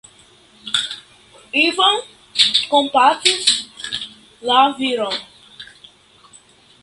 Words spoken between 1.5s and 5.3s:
Ivan kompatis la viron.